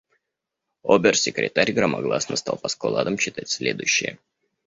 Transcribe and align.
Обер-секретарь 0.81 1.73
громогласно 1.73 2.35
стал 2.35 2.57
по 2.57 2.69
складам 2.69 3.17
читать 3.17 3.49
следующее: 3.49 4.17